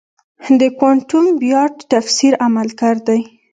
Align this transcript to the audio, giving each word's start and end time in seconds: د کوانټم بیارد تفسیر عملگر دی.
د 0.59 0.61
کوانټم 0.77 1.25
بیارد 1.41 1.77
تفسیر 1.91 2.33
عملگر 2.45 2.95
دی. 3.07 3.19